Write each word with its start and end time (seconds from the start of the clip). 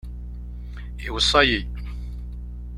Iweṣṣa-yi. 1.07 1.59